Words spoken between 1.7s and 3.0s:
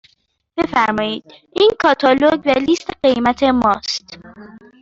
کاتالوگ و لیست